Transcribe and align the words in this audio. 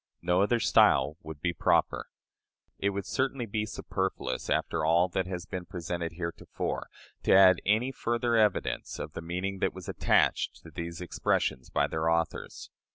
No 0.23 0.41
other 0.41 0.59
style 0.59 1.15
would 1.21 1.41
be 1.41 1.53
proper." 1.53 2.07
It 2.79 2.89
would 2.89 3.05
certainly 3.05 3.45
be 3.45 3.67
superfluous, 3.67 4.49
after 4.49 4.83
all 4.83 5.07
that 5.09 5.27
has 5.27 5.45
been 5.45 5.65
presented 5.67 6.13
heretofore, 6.13 6.89
to 7.21 7.35
add 7.35 7.61
any 7.67 7.91
further 7.91 8.35
evidence 8.35 8.97
of 8.97 9.13
the 9.13 9.21
meaning 9.21 9.59
that 9.59 9.75
was 9.75 9.87
attached 9.87 10.63
to 10.63 10.71
these 10.71 11.01
expressions 11.01 11.69
by 11.69 11.85
their 11.85 12.09
authors. 12.09 12.71